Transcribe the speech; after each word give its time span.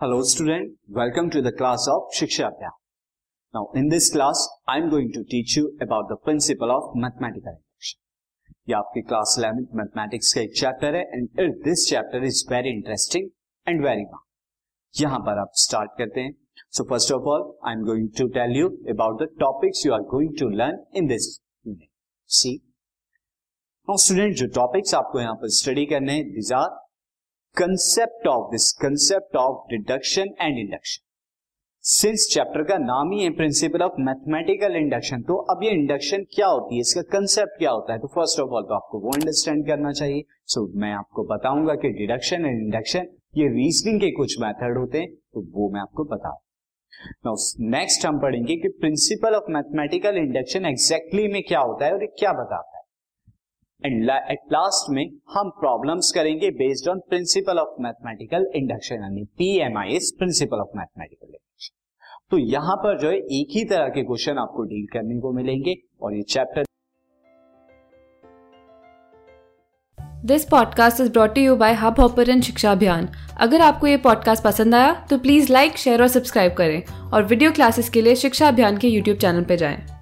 Hello 0.00 0.20
student, 0.20 0.72
welcome 0.86 1.30
to 1.30 1.40
the 1.40 1.50
class 1.50 1.88
of 1.88 2.02
Shiksha 2.14 2.42
Abhyam. 2.46 2.72
Now 3.54 3.70
in 3.74 3.88
this 3.88 4.10
class 4.12 4.46
I 4.68 4.76
am 4.76 4.90
going 4.90 5.10
to 5.14 5.24
teach 5.24 5.56
you 5.56 5.74
about 5.80 6.10
the 6.10 6.16
principle 6.16 6.70
of 6.70 6.90
mathematical 6.94 7.54
induction. 7.54 7.96
ये 8.68 8.74
आपकी 8.74 9.02
class 9.02 9.36
11th 9.38 9.72
mathematics 9.80 10.34
का 10.34 10.40
एक 10.40 10.52
chapter 10.58 10.96
है 10.96 11.02
and 11.14 11.54
this 11.64 11.86
chapter 11.88 12.24
is 12.26 12.44
very 12.50 12.74
interesting 12.76 13.30
and 13.66 13.82
very 13.86 14.04
fast 14.12 15.02
यहाँ 15.02 15.20
पर 15.28 15.40
आप 15.40 15.52
start 15.64 15.98
करते 15.98 16.20
हैं. 16.20 16.34
So 16.70 16.84
first 16.90 17.12
of 17.12 17.32
all 17.36 17.50
I 17.68 17.74
am 17.74 17.84
going 17.86 18.08
to 18.18 18.28
tell 18.38 18.56
you 18.56 18.68
about 18.94 19.22
the 19.22 19.34
topics 19.40 19.86
you 19.86 19.92
are 19.94 20.08
going 20.14 20.38
to 20.40 20.48
learn 20.62 20.84
in 20.96 21.06
this 21.14 21.36
unit 21.66 21.88
see 22.30 22.56
now 23.88 23.96
student 24.06 24.36
जो 24.42 24.54
topics 24.60 24.94
आपको 25.00 25.20
यहाँ 25.20 25.34
पर 25.42 25.58
study 25.60 25.86
करने 25.94 26.16
हैं 26.16 26.32
this 26.34 26.52
are 26.60 26.68
concept 27.56 28.26
of 28.26 28.50
this 28.50 28.72
concept 28.80 29.36
of 29.36 29.68
deduction 29.70 30.34
and 30.40 30.58
induction 30.58 31.04
since 31.84 32.26
chapter 32.32 32.62
का 32.68 32.76
नाम 32.78 33.12
ही 33.12 33.22
है 33.22 33.30
principal 33.30 33.82
of 33.82 34.00
mathematical 34.00 34.76
induction 34.76 35.22
तो 35.22 35.36
अब 35.52 35.62
ये 35.64 35.70
इंडक्शन 35.70 36.24
क्या 36.34 36.46
होती 36.46 36.74
है? 36.74 36.80
इसका 36.80 37.02
कंसेप्ट 37.12 37.58
क्या 37.58 37.70
होता 37.70 37.92
है? 37.92 37.98
तो 37.98 38.08
फ़र्स्ट 38.14 38.40
ऑफ़ 38.40 38.50
ऑल 38.50 38.62
तो 38.62 38.74
आपको 38.74 39.00
वो 39.00 39.10
अंडरस्टैंड 39.10 39.66
करना 39.66 39.92
चाहिए। 39.92 40.22
सो 40.46 40.60
so, 40.60 40.76
मैं 40.80 40.92
आपको 40.92 41.24
बताऊँगा 41.24 41.74
कि 41.74 41.88
डिडक्शन 41.98 42.46
एंड 42.46 42.62
इंडक्शन 42.62 43.08
ये 43.36 43.48
रीजनिंग 43.48 44.00
के 44.00 44.10
कुछ 44.12 44.38
मेथड 44.40 44.78
होते 44.78 44.98
हैं 44.98 45.14
तो 45.14 45.46
वो 45.54 45.70
मैं 45.74 45.80
आपको 45.80 46.04
बताऊँ। 46.14 46.38
नेक्स्ट 47.70 48.06
हम 48.06 48.20
पढ़ेंगे 48.20 48.56
कि 48.56 48.68
principle 48.80 49.34
of 49.34 49.50
mathematical 49.52 50.16
induction 50.18 50.66
exactly 50.66 51.28
में 51.28 51.42
क्या 51.48 51.60
होता 51.60 51.86
है 51.86 51.92
और 51.92 52.02
ये 52.02 52.14
क्या 52.18 52.32
बताता 52.32 52.75
है। 52.75 52.75
एंड 53.84 54.10
एट 54.30 54.38
लास्ट 54.52 54.90
में 54.90 55.04
हम 55.30 55.50
प्रॉब्लम्स 55.50 56.12
करेंगे 56.12 56.50
based 56.50 56.88
on 56.88 56.98
principle 56.98 57.58
of 57.58 57.82
mathematical 57.82 58.50
induction 58.54 58.94
यानी 58.94 59.24
PMI 59.24 59.88
is 59.88 60.12
principle 60.18 60.56
of 60.56 60.68
mathematical 60.76 61.26
induction 61.26 61.74
तो 62.30 62.38
यहाँ 62.38 62.76
पर 62.76 62.98
जो 62.98 63.08
है, 63.08 63.16
एक 63.16 63.48
ही 63.50 63.64
तरह 63.64 63.88
के 63.88 64.02
क्वेश्चन 64.02 64.38
आपको 64.38 64.62
डील 64.62 64.86
करने 64.92 65.20
को 65.20 65.32
मिलेंगे 65.32 65.74
और 66.02 66.14
ये 66.14 66.22
chapter 66.22 66.64
this 70.24 70.44
podcast 70.44 71.00
is 71.00 71.12
brought 71.12 71.38
you 71.38 71.56
by 71.56 71.74
Hubhopper 72.00 72.40
Shiksha 72.40 72.72
Abhiyan 72.72 73.08
अगर 73.40 73.60
आपको 73.60 73.86
ये 73.86 73.96
पॉडकास्ट 73.96 74.44
पसंद 74.44 74.74
आया 74.74 75.06
तो 75.10 75.18
प्लीज़ 75.18 75.52
लाइक 75.52 75.76
शेयर 75.76 76.02
और 76.02 76.08
सब्सक्राइब 76.08 76.52
करें 76.52 77.10
और 77.12 77.24
वीडियो 77.24 77.52
क्लासेस 77.52 77.88
के 77.88 78.02
लिए 78.02 78.14
शिक्षा 78.14 78.48
अभियान 78.48 78.78
के 78.78 78.88
यूट्यूब 78.88 79.18
चैनल 79.18 79.44
पर 79.44 79.54
जाएँ। 79.54 79.95